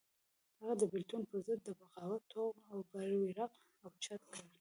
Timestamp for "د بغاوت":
1.63-2.23